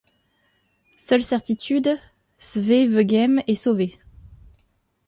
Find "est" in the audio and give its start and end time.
3.45-3.53